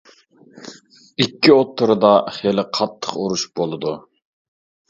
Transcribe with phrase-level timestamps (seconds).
[1.25, 3.93] ئىككى ئوتتۇرىدا خېلى قاتتىق ئۇرۇش بولىدۇ.